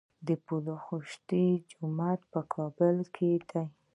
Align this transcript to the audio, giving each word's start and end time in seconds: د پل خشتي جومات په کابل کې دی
د 0.27 0.29
پل 0.45 0.65
خشتي 0.85 1.45
جومات 1.71 2.19
په 2.31 2.39
کابل 2.53 2.95
کې 3.15 3.31
دی 3.49 3.63